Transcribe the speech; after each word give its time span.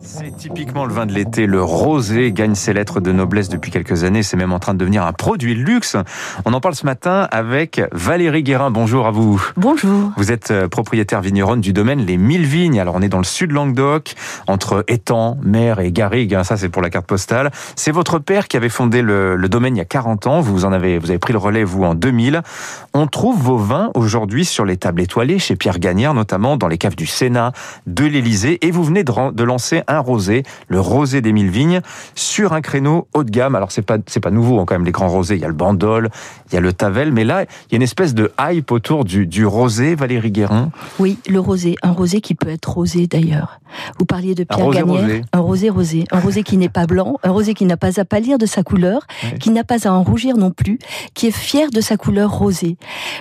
C'est 0.00 0.36
typiquement 0.36 0.84
le 0.84 0.92
vin 0.92 1.06
de 1.06 1.12
l'été. 1.12 1.46
Le 1.46 1.62
rosé 1.62 2.32
gagne 2.32 2.54
ses 2.54 2.72
lettres 2.72 3.00
de 3.00 3.12
noblesse 3.12 3.48
depuis 3.48 3.70
quelques 3.70 4.04
années. 4.04 4.22
C'est 4.22 4.36
même 4.36 4.52
en 4.52 4.58
train 4.58 4.74
de 4.74 4.78
devenir 4.78 5.04
un 5.04 5.12
produit 5.12 5.54
de 5.54 5.60
luxe. 5.60 5.96
On 6.44 6.52
en 6.52 6.60
parle 6.60 6.74
ce 6.74 6.86
matin 6.86 7.28
avec 7.30 7.82
Valérie 7.92 8.42
Guérin. 8.42 8.70
Bonjour 8.70 9.06
à 9.06 9.10
vous. 9.10 9.42
Bonjour. 9.56 10.12
Vous 10.16 10.32
êtes 10.32 10.50
euh, 10.50 10.68
propriétaire 10.68 11.20
vigneronne 11.20 11.60
du 11.60 11.72
domaine 11.72 12.04
Les 12.06 12.16
Mille 12.16 12.44
Vignes. 12.44 12.80
Alors 12.80 12.94
on 12.94 13.02
est 13.02 13.08
dans 13.08 13.18
le 13.18 13.24
sud 13.24 13.52
Languedoc, 13.52 14.14
entre 14.46 14.84
étang, 14.88 15.36
mer 15.42 15.80
et 15.80 15.92
garrigue. 15.92 16.34
Hein, 16.34 16.44
ça 16.44 16.56
c'est 16.56 16.68
pour 16.68 16.82
la 16.82 16.90
carte 16.90 17.06
postale. 17.06 17.50
C'est 17.76 17.92
votre 17.92 18.18
père 18.18 18.48
qui 18.48 18.56
avait 18.56 18.68
fondé 18.68 19.02
le, 19.02 19.36
le, 19.36 19.48
domaine 19.48 19.76
il 19.76 19.78
y 19.78 19.82
a 19.82 19.86
40 19.86 20.26
ans. 20.26 20.40
Vous 20.40 20.64
en 20.64 20.72
avez, 20.72 20.98
vous 20.98 21.10
avez 21.10 21.18
pris 21.18 21.32
le 21.32 21.38
relais 21.38 21.64
vous 21.64 21.84
en 21.84 21.94
2000. 21.94 22.42
On 22.94 23.06
trouve 23.06 23.38
vos 23.40 23.58
vins 23.58 23.90
aujourd'hui 23.94 24.44
sur 24.44 24.64
les 24.64 24.76
tables 24.76 25.00
étoilées 25.00 25.38
chez 25.38 25.56
Pierre 25.56 25.78
Gagnère, 25.78 26.14
notamment 26.14 26.56
dans 26.56 26.68
les 26.68 26.78
caves 26.78 26.96
du 26.96 27.06
Sénat, 27.06 27.52
de 27.86 28.04
l'Élysée. 28.04 28.64
Et 28.66 28.70
vous 28.70 28.84
venez 28.84 29.04
de, 29.04 29.32
de 29.32 29.39
lancer 29.42 29.82
un 29.86 29.98
rosé, 29.98 30.42
le 30.68 30.80
rosé 30.80 31.20
des 31.20 31.32
mille 31.32 31.50
vignes, 31.50 31.80
sur 32.14 32.52
un 32.52 32.60
créneau 32.60 33.08
haut 33.14 33.24
de 33.24 33.30
gamme. 33.30 33.54
Alors 33.54 33.72
c'est 33.72 33.82
pas 33.82 33.98
c'est 34.06 34.20
pas 34.20 34.30
nouveau 34.30 34.60
hein, 34.60 34.64
quand 34.66 34.74
même 34.74 34.84
les 34.84 34.92
grands 34.92 35.08
rosés. 35.08 35.36
Il 35.36 35.40
y 35.40 35.44
a 35.44 35.48
le 35.48 35.54
Bandol, 35.54 36.10
il 36.50 36.54
y 36.54 36.56
a 36.56 36.60
le 36.60 36.72
Tavel, 36.72 37.12
mais 37.12 37.24
là 37.24 37.42
il 37.42 37.72
y 37.72 37.74
a 37.74 37.76
une 37.76 37.82
espèce 37.82 38.14
de 38.14 38.32
hype 38.38 38.70
autour 38.72 39.04
du, 39.04 39.26
du 39.26 39.46
rosé. 39.46 39.94
Valérie 39.94 40.30
Guérin. 40.30 40.70
Oui, 40.98 41.18
le 41.28 41.40
rosé, 41.40 41.76
un 41.82 41.92
rosé 41.92 42.20
qui 42.20 42.34
peut 42.34 42.48
être 42.48 42.70
rosé 42.70 43.06
d'ailleurs. 43.06 43.60
Vous 43.98 44.04
parliez 44.04 44.34
de 44.34 44.44
Pierre 44.44 44.60
un 44.60 44.64
rosé 44.64 44.78
Gagnère, 44.78 45.24
un 45.32 45.40
rosé 45.40 45.70
rosé, 45.70 46.04
un 46.10 46.20
rosé 46.20 46.42
qui 46.42 46.56
n'est 46.56 46.68
pas 46.68 46.86
blanc, 46.86 47.18
un 47.22 47.30
rosé 47.30 47.54
qui 47.54 47.64
n'a 47.64 47.76
pas 47.76 48.00
à 48.00 48.04
pâlir 48.04 48.38
de 48.38 48.46
sa 48.46 48.62
couleur, 48.62 49.06
oui. 49.24 49.38
qui 49.38 49.50
n'a 49.50 49.64
pas 49.64 49.86
à 49.86 49.92
en 49.92 50.02
rougir 50.02 50.36
non 50.36 50.50
plus, 50.50 50.78
qui 51.14 51.28
est 51.28 51.36
fier 51.36 51.70
de 51.70 51.80
sa 51.80 51.96
couleur 51.96 52.30
rosée. 52.30 52.76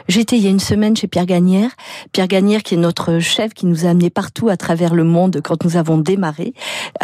J'étais 0.07 0.37
il 0.37 0.43
y 0.43 0.47
a 0.47 0.49
une 0.49 0.59
semaine 0.59 0.95
chez 0.95 1.07
Pierre 1.07 1.25
Gagnère, 1.25 1.71
Pierre 2.11 2.27
Gagnère 2.27 2.63
qui 2.63 2.75
est 2.75 2.77
notre 2.77 3.19
chef 3.19 3.53
qui 3.53 3.65
nous 3.65 3.85
a 3.85 3.89
amenés 3.89 4.09
partout 4.09 4.49
à 4.49 4.57
travers 4.57 4.95
le 4.95 5.03
monde 5.03 5.41
quand 5.43 5.63
nous 5.63 5.77
avons 5.77 5.97
démarré 6.09 6.53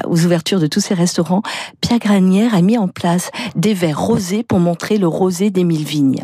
aux 0.07 0.25
ouvertures 0.25 0.59
de 0.59 0.67
tous 0.67 0.79
ces 0.79 0.93
restaurants, 0.93 1.43
Pierre 1.79 1.99
Granière 1.99 2.55
a 2.55 2.61
mis 2.61 2.77
en 2.77 2.87
place 2.87 3.29
des 3.55 3.73
verres 3.73 3.99
rosés 3.99 4.43
pour 4.43 4.59
montrer 4.59 4.97
le 4.97 5.07
rosé 5.07 5.51
des 5.51 5.63
mille 5.63 5.85
vignes. 5.85 6.23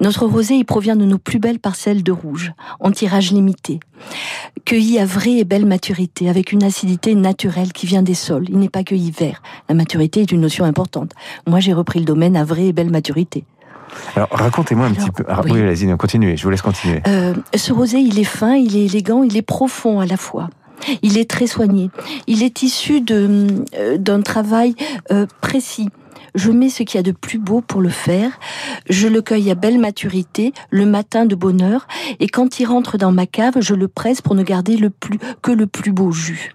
Notre 0.00 0.26
rosé, 0.26 0.54
il 0.54 0.64
provient 0.64 0.96
de 0.96 1.04
nos 1.04 1.18
plus 1.18 1.38
belles 1.38 1.60
parcelles 1.60 2.02
de 2.02 2.12
rouge, 2.12 2.52
en 2.80 2.90
tirage 2.90 3.30
limité, 3.30 3.80
cueilli 4.64 4.98
à 4.98 5.04
vraie 5.04 5.38
et 5.38 5.44
belle 5.44 5.66
maturité, 5.66 6.28
avec 6.28 6.52
une 6.52 6.64
acidité 6.64 7.14
naturelle 7.14 7.72
qui 7.72 7.86
vient 7.86 8.02
des 8.02 8.14
sols. 8.14 8.46
Il 8.48 8.58
n'est 8.58 8.68
pas 8.68 8.82
cueilli 8.82 9.10
vert. 9.10 9.42
La 9.68 9.74
maturité 9.74 10.22
est 10.22 10.32
une 10.32 10.40
notion 10.40 10.64
importante. 10.64 11.12
Moi, 11.46 11.60
j'ai 11.60 11.72
repris 11.72 12.00
le 12.00 12.04
domaine 12.04 12.36
à 12.36 12.44
vraie 12.44 12.66
et 12.66 12.72
belle 12.72 12.90
maturité. 12.90 13.44
Alors 14.14 14.28
racontez-moi 14.30 14.86
un 14.86 14.92
Alors, 14.92 15.04
petit 15.04 15.10
peu. 15.10 15.24
Ah, 15.28 15.40
oui, 15.44 15.52
oui 15.52 15.62
vas-y, 15.62 15.96
continuez. 15.96 16.36
Je 16.36 16.44
vous 16.44 16.50
laisse 16.50 16.62
continuer. 16.62 17.02
Euh, 17.06 17.34
ce 17.54 17.72
rosé, 17.72 17.98
il 17.98 18.18
est 18.18 18.24
fin, 18.24 18.54
il 18.54 18.76
est 18.76 18.84
élégant, 18.86 19.22
il 19.22 19.36
est 19.36 19.42
profond 19.42 20.00
à 20.00 20.06
la 20.06 20.16
fois. 20.16 20.48
Il 21.02 21.18
est 21.18 21.28
très 21.28 21.46
soigné. 21.46 21.90
Il 22.26 22.42
est 22.42 22.62
issu 22.62 23.02
euh, 23.10 23.96
d'un 23.96 24.22
travail 24.22 24.74
euh, 25.10 25.26
précis. 25.40 25.88
Je 26.34 26.50
mets 26.50 26.68
ce 26.68 26.82
qu'il 26.82 26.98
y 26.98 27.00
a 27.00 27.02
de 27.02 27.12
plus 27.12 27.38
beau 27.38 27.60
pour 27.60 27.80
le 27.80 27.88
faire. 27.88 28.38
Je 28.88 29.08
le 29.08 29.20
cueille 29.20 29.50
à 29.50 29.54
belle 29.54 29.78
maturité, 29.78 30.52
le 30.70 30.86
matin 30.86 31.26
de 31.26 31.34
bonne 31.34 31.60
heure, 31.60 31.88
et 32.20 32.28
quand 32.28 32.60
il 32.60 32.66
rentre 32.66 32.98
dans 32.98 33.10
ma 33.10 33.26
cave, 33.26 33.54
je 33.60 33.74
le 33.74 33.88
presse 33.88 34.20
pour 34.20 34.34
ne 34.34 34.42
garder 34.42 34.78
que 35.42 35.50
le 35.50 35.66
plus 35.66 35.92
beau 35.92 36.12
jus. 36.12 36.52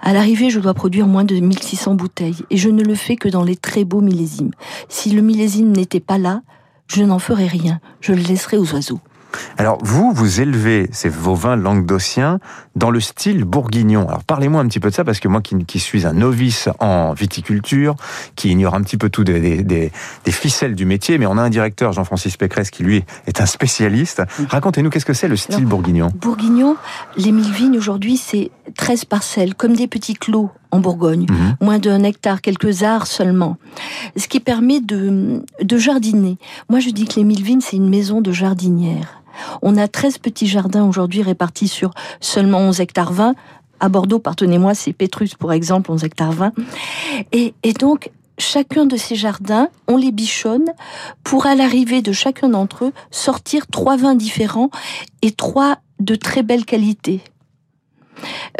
À 0.00 0.12
l'arrivée, 0.12 0.50
je 0.50 0.60
dois 0.60 0.74
produire 0.74 1.06
moins 1.06 1.24
de 1.24 1.36
1600 1.36 1.94
bouteilles, 1.94 2.44
et 2.50 2.56
je 2.56 2.68
ne 2.68 2.82
le 2.82 2.94
fais 2.94 3.16
que 3.16 3.28
dans 3.28 3.42
les 3.42 3.56
très 3.56 3.84
beaux 3.84 4.00
millésimes. 4.00 4.52
Si 4.88 5.10
le 5.10 5.22
millésime 5.22 5.72
n'était 5.72 6.00
pas 6.00 6.18
là, 6.18 6.42
je 6.86 7.02
n'en 7.02 7.18
ferai 7.18 7.46
rien. 7.46 7.80
Je 8.00 8.12
le 8.12 8.22
laisserai 8.22 8.58
aux 8.58 8.72
oiseaux. 8.74 9.00
Alors 9.58 9.78
vous, 9.82 10.12
vous 10.12 10.40
élevez 10.40 10.88
ces 10.92 11.08
vos 11.08 11.34
vins 11.34 11.56
languedociens 11.56 12.38
dans 12.74 12.90
le 12.90 13.00
style 13.00 13.44
bourguignon. 13.44 14.08
Alors 14.08 14.24
parlez-moi 14.24 14.60
un 14.60 14.66
petit 14.68 14.80
peu 14.80 14.90
de 14.90 14.94
ça 14.94 15.04
parce 15.04 15.20
que 15.20 15.28
moi 15.28 15.40
qui, 15.40 15.56
qui, 15.64 15.78
suis 15.80 16.06
un 16.06 16.12
novice 16.12 16.68
en 16.78 17.14
viticulture, 17.14 17.96
qui 18.34 18.50
ignore 18.50 18.74
un 18.74 18.82
petit 18.82 18.96
peu 18.96 19.08
tout 19.08 19.24
des, 19.24 19.40
des, 19.40 19.62
des, 19.62 19.92
des 20.24 20.32
ficelles 20.32 20.74
du 20.74 20.84
métier, 20.84 21.18
mais 21.18 21.26
on 21.26 21.38
a 21.38 21.42
un 21.42 21.50
directeur, 21.50 21.92
Jean-Francis 21.92 22.36
Pécresse, 22.36 22.70
qui 22.70 22.82
lui 22.82 23.04
est 23.26 23.40
un 23.40 23.46
spécialiste. 23.46 24.22
Racontez-nous 24.48 24.90
qu'est-ce 24.90 25.06
que 25.06 25.14
c'est 25.14 25.28
le 25.28 25.36
style 25.36 25.56
Alors, 25.56 25.68
bourguignon? 25.68 26.12
Bourguignon, 26.14 26.76
les 27.16 27.32
mille 27.32 27.52
vignes 27.52 27.78
aujourd'hui, 27.78 28.16
c'est 28.16 28.50
13 28.76 29.04
parcelles, 29.06 29.54
comme 29.54 29.74
des 29.74 29.86
petits 29.86 30.14
clos 30.14 30.50
en 30.70 30.80
Bourgogne, 30.80 31.26
mmh. 31.28 31.64
moins 31.64 31.78
d'un 31.78 32.02
hectare, 32.02 32.40
quelques 32.40 32.82
arts 32.82 33.06
seulement. 33.06 33.56
Ce 34.16 34.28
qui 34.28 34.40
permet 34.40 34.80
de, 34.80 35.42
de 35.62 35.78
jardiner. 35.78 36.38
Moi, 36.68 36.80
je 36.80 36.90
dis 36.90 37.06
que 37.06 37.16
les 37.16 37.24
mille 37.24 37.42
vignes, 37.42 37.60
c'est 37.60 37.76
une 37.76 37.88
maison 37.88 38.20
de 38.20 38.32
jardinière. 38.32 39.22
On 39.62 39.76
a 39.76 39.88
13 39.88 40.18
petits 40.18 40.46
jardins 40.46 40.84
aujourd'hui 40.84 41.22
répartis 41.22 41.68
sur 41.68 41.90
seulement 42.20 42.58
11 42.60 42.80
hectares 42.80 43.12
20. 43.12 43.34
À 43.78 43.88
Bordeaux, 43.88 44.18
pardonnez-moi, 44.18 44.74
c'est 44.74 44.92
Pétrus, 44.92 45.34
pour 45.34 45.52
exemple, 45.52 45.90
11 45.90 46.04
hectares 46.04 46.32
20. 46.32 46.52
Et, 47.32 47.54
et 47.62 47.72
donc, 47.72 48.10
chacun 48.38 48.86
de 48.86 48.96
ces 48.96 49.16
jardins, 49.16 49.68
on 49.88 49.96
les 49.96 50.12
bichonne 50.12 50.66
pour, 51.24 51.46
à 51.46 51.54
l'arrivée 51.54 52.02
de 52.02 52.12
chacun 52.12 52.48
d'entre 52.48 52.86
eux, 52.86 52.92
sortir 53.10 53.66
trois 53.66 53.96
vins 53.96 54.14
différents 54.14 54.70
et 55.22 55.32
trois 55.32 55.78
de 56.00 56.14
très 56.14 56.42
belle 56.42 56.64
qualité. 56.64 57.22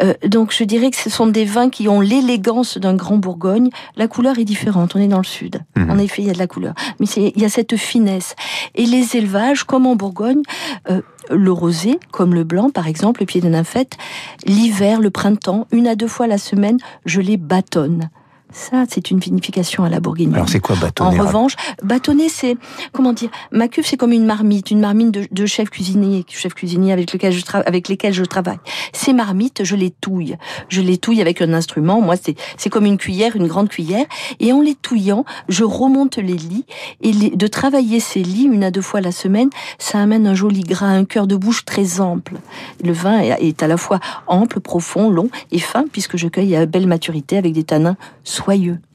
Euh, 0.01 0.13
donc 0.25 0.53
je 0.53 0.63
dirais 0.63 0.89
que 0.91 0.97
ce 0.97 1.09
sont 1.09 1.27
des 1.27 1.45
vins 1.45 1.69
qui 1.69 1.87
ont 1.87 2.01
l'élégance 2.01 2.77
d'un 2.77 2.93
grand 2.93 3.17
Bourgogne. 3.17 3.69
La 3.95 4.07
couleur 4.07 4.37
est 4.39 4.45
différente, 4.45 4.95
on 4.95 4.99
est 4.99 5.07
dans 5.07 5.17
le 5.17 5.23
sud. 5.23 5.61
Mmh. 5.75 5.89
En 5.89 5.97
effet, 5.97 6.21
il 6.21 6.27
y 6.27 6.29
a 6.29 6.33
de 6.33 6.39
la 6.39 6.47
couleur. 6.47 6.73
Mais 6.99 7.07
il 7.07 7.41
y 7.41 7.45
a 7.45 7.49
cette 7.49 7.75
finesse. 7.77 8.35
Et 8.75 8.85
les 8.85 9.15
élevages, 9.15 9.63
comme 9.63 9.85
en 9.85 9.95
Bourgogne, 9.95 10.41
euh, 10.89 11.01
le 11.29 11.51
rosé, 11.51 11.99
comme 12.11 12.33
le 12.33 12.43
blanc 12.43 12.69
par 12.69 12.87
exemple, 12.87 13.21
le 13.21 13.25
pied 13.25 13.41
de 13.41 13.49
nymphette, 13.49 13.97
l'hiver, 14.45 14.99
le 15.01 15.09
printemps, 15.09 15.67
une 15.71 15.87
à 15.87 15.95
deux 15.95 16.07
fois 16.07 16.27
la 16.27 16.37
semaine, 16.37 16.77
je 17.05 17.21
les 17.21 17.37
bâtonne. 17.37 18.09
Ça, 18.51 18.85
c'est 18.89 19.11
une 19.11 19.19
vinification 19.19 19.83
à 19.83 19.89
la 19.89 19.99
bourguignonne. 19.99 20.35
Alors, 20.35 20.49
c'est 20.49 20.61
quoi 20.61 20.75
bâtonner 20.77 21.19
En 21.19 21.23
revanche, 21.23 21.55
bâtonner, 21.83 22.29
c'est, 22.29 22.55
comment 22.93 23.11
dire, 23.11 23.29
ma 23.51 23.67
cuve, 23.67 23.85
c'est 23.85 23.97
comme 23.97 24.13
une 24.13 24.25
marmite, 24.25 24.71
une 24.71 24.79
marmite 24.79 25.11
de, 25.11 25.27
de 25.29 25.45
chef 25.45 25.69
cuisinier, 25.69 26.25
chef 26.29 26.53
cuisinier 26.53 26.93
avec, 26.93 27.11
lequel 27.11 27.33
je 27.33 27.43
avec 27.53 27.89
lesquels 27.89 28.13
je 28.13 28.23
travaille. 28.23 28.59
Ces 28.93 29.11
marmites, 29.11 29.63
je 29.63 29.75
les 29.75 29.91
touille. 29.91 30.37
Je 30.69 30.81
les 30.81 30.97
touille 30.97 31.21
avec 31.21 31.41
un 31.41 31.53
instrument. 31.53 31.99
Moi, 31.99 32.15
c'est, 32.15 32.35
c'est 32.55 32.69
comme 32.69 32.85
une 32.85 32.97
cuillère, 32.97 33.35
une 33.35 33.47
grande 33.47 33.67
cuillère. 33.67 34.05
Et 34.39 34.53
en 34.53 34.61
les 34.61 34.75
touillant, 34.75 35.25
je 35.49 35.65
remonte 35.65 36.17
les 36.17 36.33
lits. 36.33 36.65
Et 37.01 37.11
les, 37.11 37.29
de 37.31 37.47
travailler 37.47 37.99
ces 37.99 38.23
lits 38.23 38.45
une 38.45 38.63
à 38.63 38.71
deux 38.71 38.81
fois 38.81 39.01
la 39.01 39.11
semaine, 39.11 39.49
ça 39.77 39.99
amène 39.99 40.25
un 40.25 40.35
joli 40.35 40.61
gras, 40.61 40.87
un 40.87 41.05
cœur 41.05 41.27
de 41.27 41.35
bouche 41.35 41.65
très 41.65 41.99
ample. 41.99 42.35
Le 42.83 42.93
vin 42.93 43.19
est 43.19 43.61
à 43.61 43.67
la 43.67 43.77
fois 43.77 43.99
ample, 44.25 44.61
profond, 44.61 45.09
long 45.09 45.29
et 45.51 45.59
fin, 45.59 45.85
puisque 45.91 46.15
je 46.15 46.27
cueille 46.29 46.55
à 46.55 46.65
belle 46.65 46.87
maturité 46.87 47.37
avec 47.37 47.51
des 47.51 47.63
tanins 47.63 47.97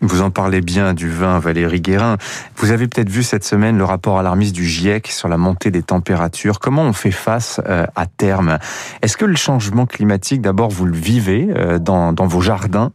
Vous 0.00 0.22
en 0.22 0.30
parlez 0.30 0.60
bien 0.60 0.94
du 0.94 1.10
vin, 1.10 1.38
Valérie 1.38 1.80
Guérin. 1.80 2.16
Vous 2.56 2.70
avez 2.70 2.88
peut-être 2.88 3.08
vu 3.10 3.22
cette 3.22 3.44
semaine 3.44 3.78
le 3.78 3.84
rapport 3.84 4.18
alarmiste 4.18 4.54
du 4.54 4.66
GIEC 4.66 5.08
sur 5.08 5.28
la 5.28 5.36
montée 5.36 5.70
des 5.70 5.82
températures. 5.82 6.58
Comment 6.58 6.82
on 6.82 6.92
fait 6.92 7.10
face 7.10 7.60
euh, 7.66 7.86
à 7.96 8.06
terme? 8.06 8.58
Est-ce 9.02 9.16
que 9.16 9.24
le 9.24 9.36
changement 9.36 9.86
climatique, 9.86 10.40
d'abord, 10.40 10.70
vous 10.70 10.86
le 10.86 10.96
vivez 10.96 11.48
euh, 11.56 11.78
dans 11.78 12.14
vos 12.14 12.40
jardins? 12.40 12.92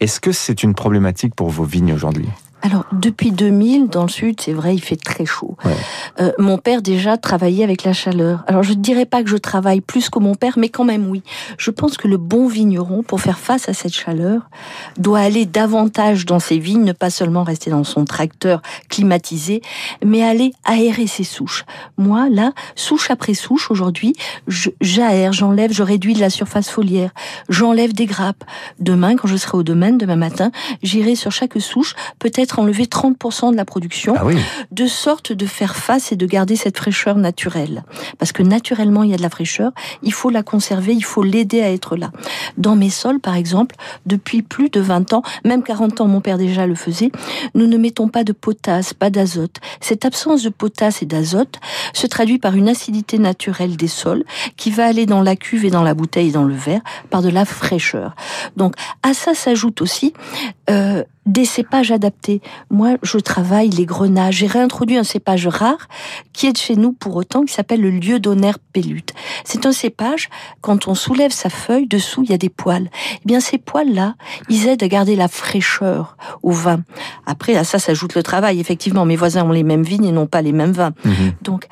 Est-ce 0.00 0.20
que 0.20 0.32
c'est 0.32 0.62
une 0.62 0.74
problématique 0.74 1.34
pour 1.34 1.50
vos 1.50 1.64
vignes 1.64 1.92
aujourd'hui? 1.92 2.28
Alors, 2.66 2.84
depuis 2.90 3.30
2000, 3.30 3.86
dans 3.86 4.02
le 4.02 4.08
sud, 4.08 4.40
c'est 4.40 4.52
vrai, 4.52 4.74
il 4.74 4.80
fait 4.80 4.96
très 4.96 5.24
chaud. 5.24 5.56
Ouais. 5.64 5.76
Euh, 6.18 6.32
mon 6.38 6.58
père, 6.58 6.82
déjà, 6.82 7.16
travaillait 7.16 7.62
avec 7.62 7.84
la 7.84 7.92
chaleur. 7.92 8.42
Alors, 8.48 8.64
je 8.64 8.70
ne 8.72 8.80
dirais 8.80 9.06
pas 9.06 9.22
que 9.22 9.30
je 9.30 9.36
travaille 9.36 9.80
plus 9.80 10.10
que 10.10 10.18
mon 10.18 10.34
père, 10.34 10.54
mais 10.58 10.68
quand 10.68 10.82
même, 10.82 11.08
oui. 11.08 11.22
Je 11.58 11.70
pense 11.70 11.96
que 11.96 12.08
le 12.08 12.16
bon 12.16 12.48
vigneron, 12.48 13.04
pour 13.04 13.20
faire 13.20 13.38
face 13.38 13.68
à 13.68 13.72
cette 13.72 13.94
chaleur, 13.94 14.50
doit 14.98 15.20
aller 15.20 15.46
davantage 15.46 16.26
dans 16.26 16.40
ses 16.40 16.58
vignes, 16.58 16.82
ne 16.82 16.90
pas 16.90 17.08
seulement 17.08 17.44
rester 17.44 17.70
dans 17.70 17.84
son 17.84 18.04
tracteur 18.04 18.62
climatisé, 18.88 19.62
mais 20.04 20.24
aller 20.24 20.52
aérer 20.64 21.06
ses 21.06 21.22
souches. 21.22 21.64
Moi, 21.98 22.28
là, 22.28 22.50
souche 22.74 23.12
après 23.12 23.34
souche, 23.34 23.70
aujourd'hui, 23.70 24.16
j'aère, 24.80 25.32
j'enlève, 25.32 25.72
je 25.72 25.84
réduis 25.84 26.14
de 26.14 26.20
la 26.20 26.30
surface 26.30 26.68
foliaire, 26.68 27.12
j'enlève 27.48 27.92
des 27.92 28.06
grappes. 28.06 28.42
Demain, 28.80 29.14
quand 29.14 29.28
je 29.28 29.36
serai 29.36 29.56
au 29.56 29.62
domaine, 29.62 29.98
demain 29.98 30.16
matin, 30.16 30.50
j'irai 30.82 31.14
sur 31.14 31.30
chaque 31.30 31.60
souche, 31.60 31.94
peut-être 32.18 32.55
enlever 32.58 32.84
30% 32.84 33.52
de 33.52 33.56
la 33.56 33.64
production, 33.64 34.14
ah 34.16 34.24
oui. 34.24 34.36
de 34.70 34.86
sorte 34.86 35.32
de 35.32 35.46
faire 35.46 35.76
face 35.76 36.12
et 36.12 36.16
de 36.16 36.26
garder 36.26 36.56
cette 36.56 36.76
fraîcheur 36.76 37.16
naturelle. 37.16 37.84
Parce 38.18 38.32
que 38.32 38.42
naturellement, 38.42 39.02
il 39.02 39.10
y 39.10 39.14
a 39.14 39.16
de 39.16 39.22
la 39.22 39.30
fraîcheur, 39.30 39.72
il 40.02 40.12
faut 40.12 40.30
la 40.30 40.42
conserver, 40.42 40.94
il 40.94 41.04
faut 41.04 41.22
l'aider 41.22 41.60
à 41.62 41.70
être 41.70 41.96
là. 41.96 42.10
Dans 42.56 42.76
mes 42.76 42.90
sols, 42.90 43.20
par 43.20 43.34
exemple, 43.34 43.76
depuis 44.06 44.42
plus 44.42 44.70
de 44.70 44.80
20 44.80 45.12
ans, 45.12 45.22
même 45.44 45.62
40 45.62 46.00
ans, 46.00 46.06
mon 46.06 46.20
père 46.20 46.38
déjà 46.38 46.66
le 46.66 46.74
faisait, 46.74 47.10
nous 47.54 47.66
ne 47.66 47.76
mettons 47.76 48.08
pas 48.08 48.24
de 48.24 48.32
potasse, 48.32 48.94
pas 48.94 49.10
d'azote. 49.10 49.56
Cette 49.80 50.04
absence 50.04 50.42
de 50.42 50.48
potasse 50.48 51.02
et 51.02 51.06
d'azote 51.06 51.60
se 51.92 52.06
traduit 52.06 52.38
par 52.38 52.54
une 52.54 52.68
acidité 52.68 53.18
naturelle 53.18 53.76
des 53.76 53.88
sols 53.88 54.24
qui 54.56 54.70
va 54.70 54.86
aller 54.86 55.06
dans 55.06 55.22
la 55.22 55.36
cuve 55.36 55.64
et 55.64 55.70
dans 55.70 55.82
la 55.82 55.94
bouteille 55.94 56.28
et 56.28 56.32
dans 56.32 56.44
le 56.44 56.54
verre 56.54 56.82
par 57.10 57.22
de 57.22 57.28
la 57.28 57.44
fraîcheur. 57.44 58.14
Donc, 58.56 58.74
à 59.02 59.14
ça 59.14 59.34
s'ajoute 59.34 59.80
aussi 59.80 60.12
euh, 60.70 61.04
des 61.26 61.44
cépages 61.44 61.90
adaptés. 61.90 62.40
Moi, 62.70 62.96
je 63.02 63.18
travaille 63.18 63.68
les 63.68 63.84
grenages. 63.84 64.36
J'ai 64.36 64.46
réintroduit 64.46 64.96
un 64.96 65.04
cépage 65.04 65.46
rare 65.46 65.88
qui 66.32 66.46
est 66.46 66.52
de 66.52 66.56
chez 66.56 66.76
nous 66.76 66.92
pour 66.92 67.16
autant, 67.16 67.44
qui 67.44 67.52
s'appelle 67.52 67.80
le 67.80 67.90
lieu 67.90 68.18
d'honneur 68.20 68.58
pélute. 68.72 69.12
C'est 69.44 69.66
un 69.66 69.72
cépage, 69.72 70.28
quand 70.60 70.88
on 70.88 70.94
soulève 70.94 71.32
sa 71.32 71.50
feuille, 71.50 71.86
dessous, 71.86 72.22
il 72.22 72.30
y 72.30 72.34
a 72.34 72.38
des 72.38 72.48
poils. 72.48 72.88
Eh 73.16 73.26
bien, 73.26 73.40
ces 73.40 73.58
poils-là, 73.58 74.14
ils 74.48 74.68
aident 74.68 74.82
à 74.82 74.88
garder 74.88 75.16
la 75.16 75.28
fraîcheur 75.28 76.16
au 76.42 76.52
vin. 76.52 76.82
Après, 77.26 77.56
à 77.56 77.64
ça 77.64 77.78
s'ajoute 77.78 78.14
le 78.14 78.22
travail. 78.22 78.60
Effectivement, 78.60 79.04
mes 79.04 79.16
voisins 79.16 79.44
ont 79.44 79.52
les 79.52 79.64
mêmes 79.64 79.82
vignes 79.82 80.06
et 80.06 80.12
n'ont 80.12 80.26
pas 80.26 80.42
les 80.42 80.52
mêmes 80.52 80.72
vins. 80.72 80.92
Mhm. 81.04 81.32
Donc, 81.42 81.66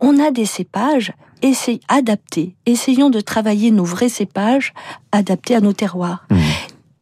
on 0.00 0.18
a 0.18 0.30
des 0.30 0.46
cépages 0.46 1.12
essayons 1.42 1.80
adaptés. 1.88 2.54
Essayons 2.66 3.10
de 3.10 3.20
travailler 3.20 3.70
nos 3.70 3.84
vrais 3.84 4.08
cépages 4.08 4.72
adaptés 5.10 5.54
à 5.54 5.60
nos 5.60 5.72
terroirs. 5.72 6.24
Mhm. 6.30 6.38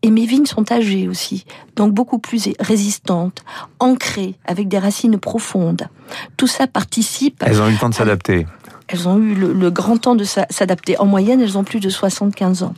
Et 0.03 0.11
mes 0.11 0.25
vignes 0.25 0.47
sont 0.47 0.73
âgées 0.73 1.09
aussi, 1.09 1.45
donc 1.77 1.93
beaucoup 1.93 2.19
plus 2.19 2.49
résistantes, 2.59 3.45
ancrées, 3.79 4.35
avec 4.47 4.69
des 4.69 4.79
racines 4.79 5.19
profondes. 5.19 5.89
Tout 6.37 6.47
ça 6.47 6.67
participe. 6.67 7.43
Elles 7.47 7.61
ont 7.61 7.69
eu 7.69 7.73
le 7.73 7.79
temps 7.79 7.91
de 7.91 7.95
s'adapter. 7.95 8.47
Elles 8.93 9.07
ont 9.07 9.19
eu 9.19 9.35
le, 9.35 9.71
grand 9.71 9.99
temps 9.99 10.17
de 10.17 10.25
s'adapter. 10.25 10.99
En 10.99 11.07
moyenne, 11.07 11.41
elles 11.41 11.57
ont 11.57 11.63
plus 11.63 11.79
de 11.79 11.89
75 11.89 12.65
ans. 12.65 12.75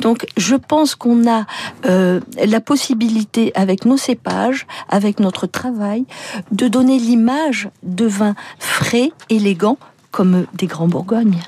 Donc, 0.00 0.26
je 0.38 0.54
pense 0.54 0.94
qu'on 0.94 1.30
a 1.30 1.44
euh, 1.84 2.20
la 2.42 2.60
possibilité, 2.60 3.52
avec 3.54 3.84
nos 3.84 3.98
cépages, 3.98 4.66
avec 4.88 5.20
notre 5.20 5.46
travail, 5.46 6.06
de 6.50 6.66
donner 6.66 6.98
l'image 6.98 7.68
de 7.82 8.06
vins 8.06 8.34
frais, 8.58 9.10
élégants, 9.28 9.76
comme 10.12 10.46
des 10.54 10.66
grands 10.66 10.88
Bourgognes. 10.88 11.40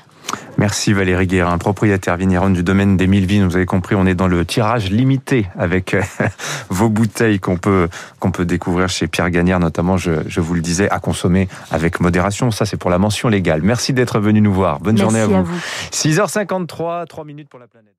Merci 0.57 0.93
Valérie 0.93 1.27
Guérin, 1.27 1.57
propriétaire 1.59 2.17
vigneronne 2.17 2.53
du 2.53 2.63
domaine 2.63 2.97
des 2.97 3.05
mille 3.05 3.25
vignes. 3.27 3.45
Vous 3.45 3.55
avez 3.55 3.67
compris, 3.67 3.95
on 3.95 4.07
est 4.07 4.15
dans 4.15 4.27
le 4.27 4.43
tirage 4.43 4.89
limité 4.89 5.47
avec 5.57 5.93
euh, 5.93 6.01
vos 6.69 6.89
bouteilles 6.89 7.39
qu'on 7.39 7.57
peut, 7.57 7.89
qu'on 8.19 8.31
peut 8.31 8.45
découvrir 8.45 8.89
chez 8.89 9.07
Pierre 9.07 9.29
Gagnère, 9.29 9.59
notamment, 9.59 9.97
je, 9.97 10.27
je, 10.27 10.41
vous 10.41 10.55
le 10.55 10.61
disais, 10.61 10.89
à 10.89 10.99
consommer 10.99 11.47
avec 11.69 11.99
modération. 11.99 12.49
Ça, 12.49 12.65
c'est 12.65 12.77
pour 12.77 12.89
la 12.89 12.97
mention 12.97 13.29
légale. 13.29 13.61
Merci 13.61 13.93
d'être 13.93 14.19
venu 14.19 14.41
nous 14.41 14.53
voir. 14.53 14.79
Bonne 14.79 14.97
journée 14.97 15.19
à 15.19 15.27
vous. 15.27 15.35
à 15.35 15.41
vous. 15.41 15.57
6h53, 15.91 17.05
3 17.05 17.23
minutes 17.25 17.49
pour 17.49 17.59
la 17.59 17.67
planète. 17.67 17.93